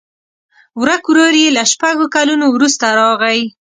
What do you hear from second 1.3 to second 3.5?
یې له شپږو کلونو وروسته راغی.